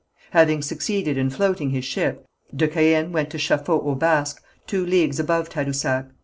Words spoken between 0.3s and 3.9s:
Having succeeded in floating his ship, de Caën went to Chafaud